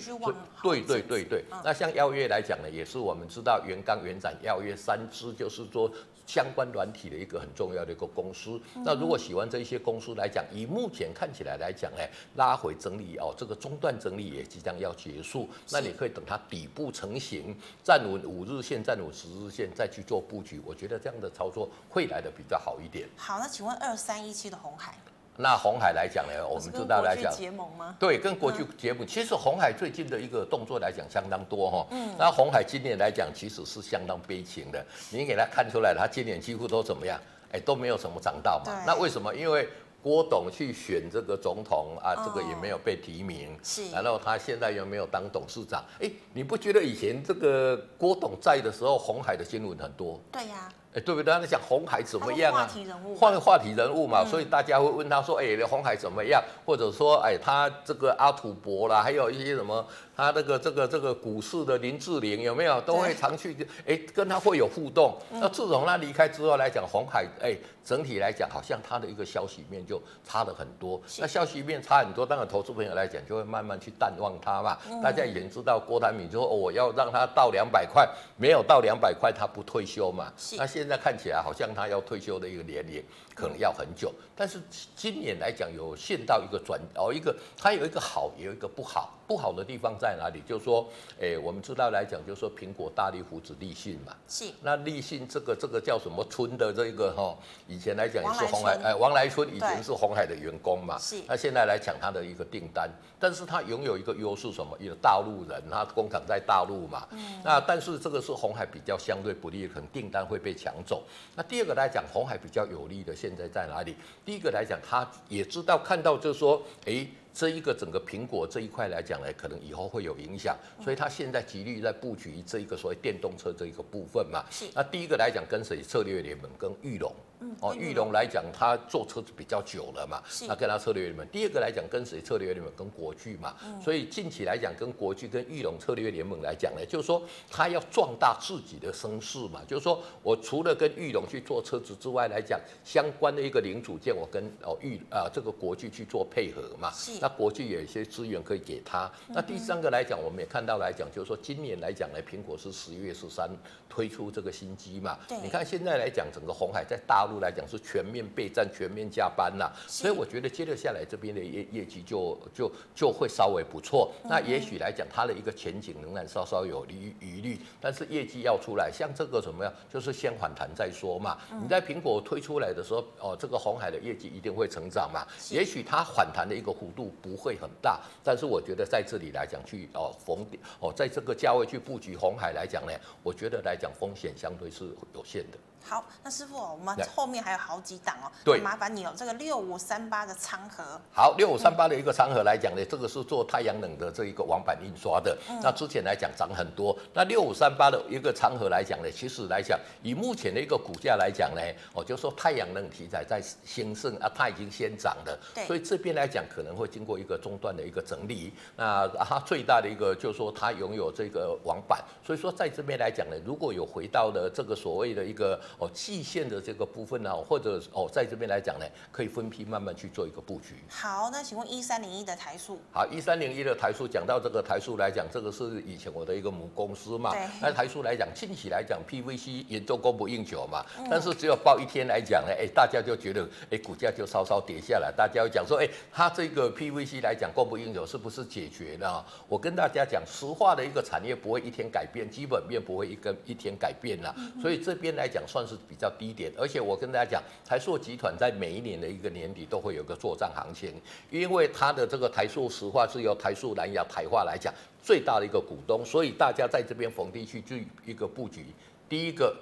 [0.63, 5.91] 对对对对，那像邀约来讲呢，也是我们知道原刚、原展、邀约三支，就是说
[6.27, 8.61] 相关软体的一个很重要的一个公司。
[8.85, 11.99] 那如果喜欢这些公司来讲，以目前看起来来讲呢，
[12.37, 20.61] 拉回整理哦，这个中段整理也即将要结束，那你可以等它底部成型，站稳五日线，站稳十日线，再去做布局。
[20.65, 23.09] 我觉得这样的操作会来的比较好一点。
[23.17, 24.95] 好，那请问二三一七的红海。
[25.41, 27.95] 那红海来讲呢，我们知道来讲，结盟吗？
[27.99, 29.07] 对，跟国际结盟。
[29.07, 31.87] 其实红海最近的一个动作来讲相当多哈。
[31.91, 32.15] 嗯。
[32.19, 34.85] 那红海今年来讲，其实是相当悲情的。
[35.11, 37.19] 你给他看出来，他今年几乎都怎么样？
[37.53, 38.85] 哎，都没有什么涨到嘛。
[38.87, 39.35] 那为什么？
[39.35, 39.69] 因为
[40.03, 43.59] 郭董去选这个总统啊，这个也没有被提名。
[43.63, 43.91] 是。
[43.91, 45.83] 然后他现在又没有当董事长。
[46.01, 50.21] 哎，你不觉得以前这个郭董在的时候，红海的新闻很多？
[50.31, 50.69] 对呀。
[50.93, 51.33] 哎，对不对？
[51.33, 52.63] 他讲红海怎么样啊？
[52.63, 62.81] 话题人物，换个话题人物嘛，所以大家会问他说：“哎，红海怎么样？”或者说：“哎，他这个阿土伯啦，还有一些什么，他这个这个这个股市的林志玲有没有？
[62.81, 65.17] 都会常去哎跟他会有互动。
[65.31, 71.01] 那自从他离开之后来讲，红海哎整体来讲，好像他的一个消息面就差了很多。
[71.19, 74.77] 那消息面差很多，当然投资朋友来讲就会慢慢去淡忘他嘛。
[75.01, 83.05] 大家已经知道郭台铭就说：“哦，我要让他到两百块，没有到两百块他不退休嘛。”那现现在看起来好像他要退休的一个年龄。
[83.41, 84.61] 可能要很久，但是
[84.95, 89.15] 今年来讲有现到一个转哦，一个它有一个好，也有一个不好。
[89.31, 90.43] 不好的地方在哪里？
[90.45, 90.85] 就是说，
[91.21, 94.13] 哎，我们知道来讲，就是说苹果大力扶持立信嘛。
[94.27, 94.47] 是。
[94.61, 97.39] 那立信这个这个叫什么村的这个哈，
[97.69, 100.99] 以前来讲也是红海，哎，王来春以前是红海的员工嘛。
[100.99, 101.23] 是。
[101.29, 104.77] 那现在来抢他的一个订单，但是他拥有一个优势什么？
[104.81, 107.07] 一个大陆人，他工厂在大陆嘛。
[107.13, 107.41] 嗯。
[107.45, 111.05] 那但是这个是红海比较相对不利，可能订单会被抢走。
[111.37, 113.95] 那第二个来讲，红海比较有利的现现在在哪里？
[114.25, 117.07] 第一个来讲，他也知道看到就是说，哎。
[117.33, 124.45] 这一个整个苹果这一块来讲呢，可能以后会有影响，所以它现在极力在布局这一个所谓电动车这一个部分嘛。
[124.51, 124.67] 是。
[124.75, 126.51] 那第一个来讲，跟谁策略联盟？
[126.59, 127.13] 跟玉龙。
[127.41, 127.55] 嗯。
[127.61, 130.21] 哦，玉龙来讲，他做车子比较久了嘛。
[130.29, 130.47] 是。
[130.47, 131.27] 那跟他策略联盟。
[131.29, 132.73] 第二个来讲，跟谁策略联盟？
[132.77, 133.55] 跟国巨嘛。
[133.65, 133.81] 嗯。
[133.81, 139.63] 所以近期来讲，跟国巨、跟玉龙策略联盟来讲呢，就是说他要壮大自己的声势嘛。
[139.67, 146.91] 就是说我除了跟玉龙去做车子之外来讲，相关的一个零组件，我跟哦玉啊这个国巨去做配合嘛。
[146.93, 147.20] 是。
[147.21, 149.11] 那国际有一些资源可以给他。
[149.29, 153.51] 那第三个来讲，我们也看到来讲，就是说今年来讲呢，苹果是十一月十三
[153.89, 155.19] 推出这个新机嘛。
[155.29, 155.39] 对。
[155.43, 159.71] 你看现在来讲，整个红海在大陆来讲是全面备战、全面加班呐。
[159.87, 164.13] 所以我觉得接着下来这边的业业绩就就就会稍微不错。
[164.25, 171.39] 那也许来讲，它的一个前景仍然稍稍有疑疑虑，但是业绩要出来，像这个什么样，就是先反弹再说嘛。
[171.61, 175.27] 你在苹果推出来的时候，哦，这个红海的业绩一定会成长嘛。
[175.51, 177.57] 也许它反弹的一个幅度不会。
[177.61, 180.47] 很大，但是我觉得在这里来讲去哦逢
[180.81, 182.93] 哦，在这个价位去布局红海来讲呢，
[183.23, 185.59] 我觉得来讲风险相对是有限的。
[185.83, 191.01] 好，那师傅，我们后面还有好几档哦，对，麻烦你哦，这个六五三八的仓盒。
[191.13, 196.97] 好，六五三八的一个仓盒来讲呢，这个是做太阳能的这一个网板印刷的，嗯、那之前来讲涨很多。
[197.13, 201.61] 那六五三八的一个仓盒来讲呢，其实来讲以目前的一个股价来讲呢，
[201.93, 208.53] 我就说太阳能题材在兴盛啊，它已经先涨了，对，所以这边来讲可能会经过一个中断的一个整理。
[208.77, 215.59] 那它最大的一个就是说它拥有这个网板，所以说在这边来讲呢，如果有回到了这个所谓的一个。
[215.79, 220.77] 哦，季线的这个部分呢，或者哦，在这边来讲呢，可以分批慢慢去做一个布局。
[220.89, 222.79] 好，那请问一三零一的台塑？
[222.93, 227.35] 好，一三零一的台塑，讲到这个台塑来讲，这个是以前我的一个母公司嘛。
[227.61, 230.85] 那台塑来讲，近期来讲，PVC 严重供不应求嘛。
[230.99, 231.07] 嗯。
[231.11, 235.11] 但是只有报一天来讲呢，哎，大家就觉得，哎，股价就稍稍跌下来。
[235.17, 239.25] 大家会讲说，哎，它这个 PVC 来讲供不应求，是不是解决了？
[239.49, 244.35] 我跟大家讲，石化的一个产业不会一天改变，基本面不会一个一天改变了。
[244.37, 244.61] 嗯。
[244.61, 245.60] 所以这边来讲，算。
[245.61, 250.95] 算是比较低点，而且我跟大家讲，台塑集团在每一年的一个年底都会有个作战行情，
[251.31, 258.65] 因为它的这个台塑石化是由台塑、南亚、台化来讲最大的一个股东，所以大家在这边逢低去做一个布局。
[259.09, 259.55] 第一个。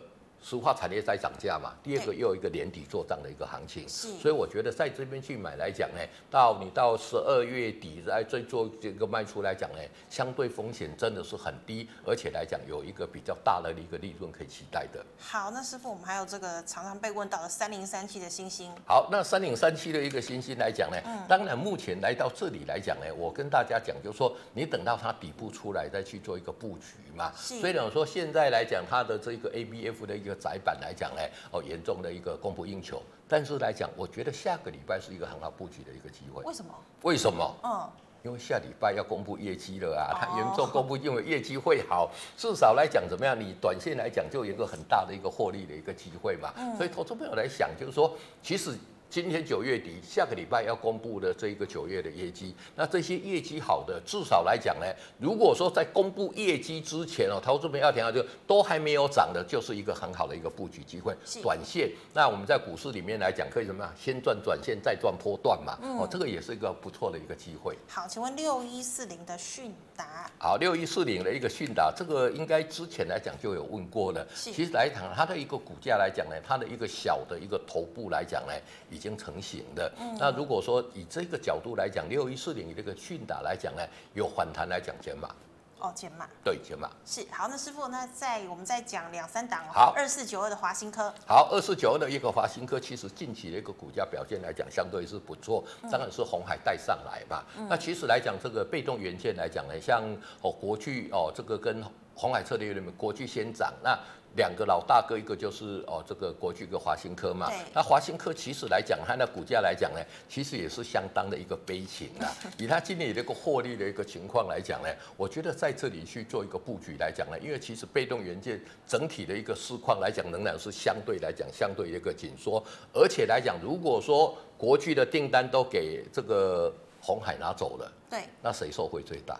[0.42, 9.78] 石化产业在涨价嘛，第二个又有一个年底做账的一个行情，是，所以我觉得在这边去买来讲呢，到你到十二月底再再做这个卖出来讲呢，
[10.08, 15.04] 相对风险真的是很低，而且来讲有一个比较大的一个利润可以期待的。
[15.18, 18.72] 好，那师傅，我们还有这个常常被问到的三零三七的星星。
[18.86, 27.32] 好，那三零三七的一个星星来讲呢，嗯、当然目前来到这里来讲呢，我跟大家讲就是说，你等到它底部出来再去做一个布局嘛。
[27.36, 27.58] 是。
[27.60, 30.27] 所以讲说现在来讲它的这个 ABF 的一个。
[30.28, 33.02] 一个窄板来讲呢，哦，严重的一个供不应求。
[33.26, 36.42] 但是来讲，我觉得下个礼拜是一个很好布局的一个机会。
[36.44, 36.74] 为什么？
[37.02, 37.56] 为什么？
[37.64, 37.88] 嗯，
[38.22, 43.38] 因为下礼拜要公布业绩了啊，它严重公布，因为业绩会好，至少来讲怎么样？
[43.38, 46.52] 你短线来讲就有一个很大的一个获利的一个机会嘛。
[46.76, 48.76] 所以投资朋友来想，就是说，其实。
[49.10, 54.86] 今天九月底，下个礼拜要公布的这一个九月的业绩，那这些业绩好的，至少来讲呢，
[55.18, 61.16] 如果说在公布业绩之前哦，投资们要听到就都还没有涨的，就是一个很好的一个布局机会。
[61.42, 63.90] 短线，那我们在股市里面来讲，可以怎么样？
[63.98, 65.78] 先赚短线，再赚波段嘛。
[65.98, 67.78] 哦，这个也是一个不错的一个机会。
[67.88, 70.30] 好，请问六一四零的迅达。
[70.38, 74.26] 好，六一四零的一个迅达，这个应该之前来讲就有问过了。
[74.34, 78.52] 其实来讲，它的一个股价来讲呢，它的一个小的一个头部来讲呢。
[78.98, 79.90] 已经成型的。
[80.00, 83.82] 嗯、那如果说以这个角度来讲，六一四零这个迅达来讲呢，
[84.12, 85.30] 有反弹来讲减码。
[85.78, 86.26] 哦，减码。
[86.42, 86.90] 对，减码。
[87.06, 89.62] 是好，那师傅，那在我们再讲两三档。
[89.72, 91.14] 好，二四九二的华新科。
[91.24, 95.62] 好，二四九二的一个华新科，其实近期的一个股价表现来讲，相对是不错。
[95.82, 97.44] 当然是红海带上来嘛。
[97.56, 100.02] 嗯、那其实来讲，这个被动元件来讲呢，像
[100.42, 101.84] 哦国巨哦这个跟。
[102.20, 103.96] 红海策略里面国巨先涨，那。
[104.36, 107.50] 两个老大哥，一个就是哦，这个国巨跟华新科嘛。
[107.74, 112.32] 那华新科其实来讲，它的股价来讲呢，其实也是相当的一个悲情啊。
[112.58, 122.62] 以它今年的一个获利的一个情况来讲呢，我觉得在这里去做一个布局来讲呢，因为其实被动元件整体的一个市况来讲，仍然是相对来讲相对一个紧缩。
[122.92, 129.38] 而且来讲，如果说国巨的订单都给这个红海拿走了，对，那谁受惠最大？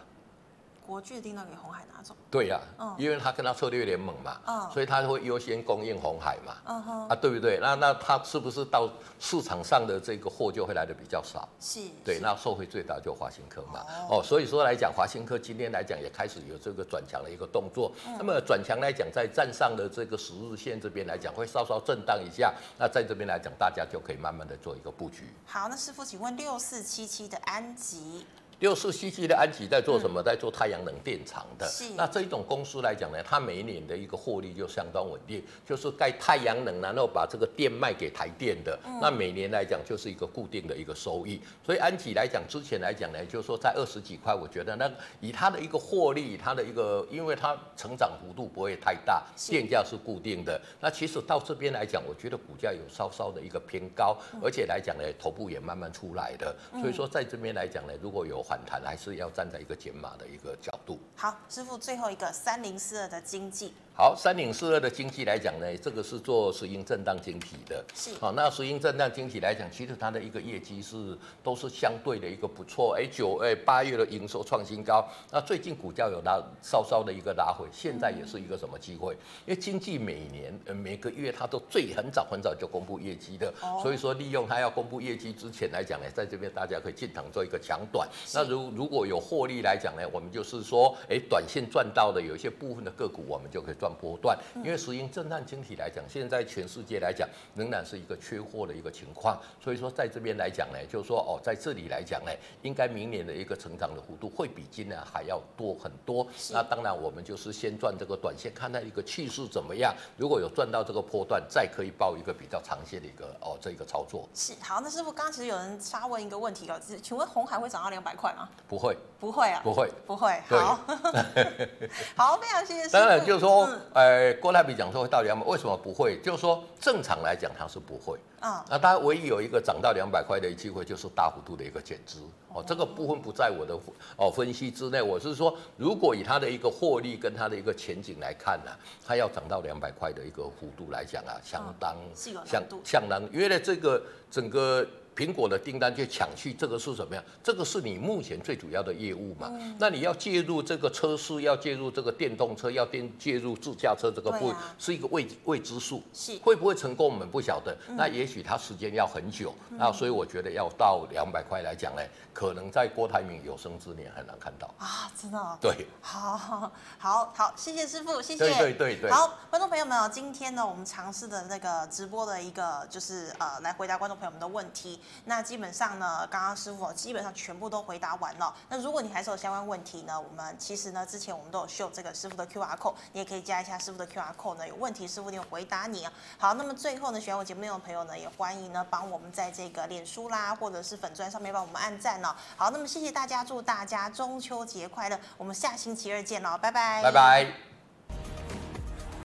[0.89, 4.41] 国巨订单给红海拿走，对呀、啊，因为他跟他策略联盟嘛，
[4.72, 7.59] 所以他会优先供应红海嘛，啊，对不对？
[7.61, 11.47] 那那他是不是到市场上的这个货就会来的比较少？
[11.61, 17.93] 是，对，那受惠最大就华新科嘛，哦，所以说来讲，华新科今天来讲也开始有这个转强的一个动作。
[18.16, 22.55] 那么转强来讲，在站上的这个十日线这边来讲，会稍稍震荡一下。
[22.78, 25.30] 那在这边来讲，大家就可以慢慢的做一个布局。
[25.45, 28.24] 好，那师傅，请问六四七七的安集。
[28.61, 30.20] 六四七七的安吉在做什么？
[30.20, 31.66] 在做太阳能电厂的。
[31.68, 31.84] 是。
[31.96, 38.76] 那这一种公司来讲呢，它每一年的一个获利就相当稳定，就是盖太阳能，然后把这个电卖给台电的。
[39.00, 41.40] 那每年来讲就是一个固定的一个收益。
[41.64, 44.90] 所以安吉来讲，之前来讲呢，就是说在二十几块，我觉得那
[45.20, 50.61] 以它的一个获利，它的一个，因为它成长幅度不会太大，电价是固定的。
[50.80, 56.52] 那其实到这边来讲，我觉得股价有稍稍的一个偏高，而且来讲呢，头部也慢慢出来的。
[56.80, 60.99] 所以说在这边来讲呢，如果有反弹还是要站在一个减码的一个角度。
[61.14, 63.74] 好，师傅，最后一个三零四二的经济。
[63.94, 67.84] 好，三零四二的经济来讲呢，这个是做石英震荡晶体的。
[67.92, 68.14] 是。
[68.20, 72.96] 好，那石英震荡晶体来讲，其实它的一个业绩是都是相对的一个不错。
[72.96, 79.14] 哎，九哎八月的营收创新高，那最近股价有拉稍稍的一个拉回，现在也是一个什么机会？
[79.44, 88.09] 因为经济每年呃每个月它都最很早很早就公布业绩的，所以说利用它要公布业绩之前来讲呢，在这边大家可以进场做一个抢短。
[88.39, 93.89] 那如如果有获利来讲呢，我们就是说，哎，短线赚到的有一些部分的个股，我们就可以赚。
[93.99, 102.30] 波段，因为石英震荡晶体来讲，现在全世界来讲仍然是一个缺货的一个情况，所以说在这边来讲呢，就是说哦，在这里来讲呢，
[102.62, 106.24] 应该明年的一个成长的幅度会比今年还要多很多。
[106.53, 109.93] 那当然，我们就是先赚这个短线，看它一个气势怎么样。
[110.16, 114.28] 如果有赚到这个波段，再可以报一个比较长线的一个哦这一个操作。
[114.32, 118.49] 是好，那师傅刚刚其实有人发问一个问题哦，请问红海会涨到两百块吗？
[118.68, 120.41] 不会，不会啊，不会，不会。
[120.47, 120.79] 好，
[122.14, 122.89] 好，非常谢谢。
[122.91, 123.64] 当然就是说。
[123.66, 126.20] 嗯呃，郭台比讲说会到两百，为什么不会？
[126.20, 128.18] 就是说正常来讲它是不会。
[128.41, 132.20] 啊，那它唯一有一个涨到两百块的机会，就是大幅度的一个减资。
[132.53, 133.76] 哦，这个部分不在我的
[134.16, 135.03] 哦分析之内。
[135.03, 138.70] 我是说，如果以它的一个获利跟它的一个前景来看呢，
[139.05, 144.87] 它要涨到两百块的一个幅度来讲啊，相当相相当，因为呢这个整个。
[145.18, 147.22] 苹果的订单就抢去，这个是什么呀？
[147.42, 149.48] 这个是你目前最主要的业务嘛？
[149.50, 156.00] 嗯、那你要介入这个车市，要介入这个电动车，要电介入自驾车这个部分，啊、是一个未未知数。
[156.14, 157.76] 是会不会成功，我们不晓得。
[157.88, 159.52] 嗯、那也许它时间要很久。
[159.70, 162.02] 嗯、那所以我觉得要到两百块来讲呢，
[162.32, 165.10] 可能在郭台铭有生之年很难看到啊！
[165.20, 165.58] 真的、哦？
[165.60, 165.84] 对。
[166.00, 168.38] 好好好好，谢谢师傅，谢谢。
[168.38, 169.10] 对对对对。
[169.10, 175.00] 好，观众朋友们，今天呢，我们尝试的那个直播的一个就是呃，来回答观众朋友们的问题。
[175.24, 178.54] 那基本上呢，刚刚师傅基本上全部都回答完了。
[178.68, 184.68] 那如果你还是有相关问题呢，我们其实呢之前我们都有秀这个师傅的 QR code，你也可以加一下师傅的 QR code 呢。
[184.68, 186.12] 有问题师傅一定回答你啊。
[186.38, 192.34] 好，那么最后呢，喜欢我节目内容的朋友呢，也欢迎呢帮我们在这个脸书啦或者是粉专上面帮我们按赞哦。
[192.56, 197.78] 好，那么谢谢大家，祝大家中秋节快乐，我们下星期二见喽，拜拜，拜拜。